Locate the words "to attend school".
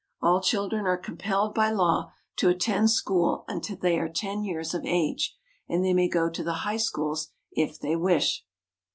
2.37-3.45